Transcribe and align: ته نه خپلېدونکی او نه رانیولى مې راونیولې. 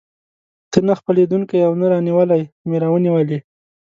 ته 0.71 0.79
نه 0.87 0.93
خپلېدونکی 0.99 1.57
او 1.67 1.73
نه 1.79 1.85
رانیولى 1.91 2.41
مې 2.67 2.77
راونیولې. 2.83 3.39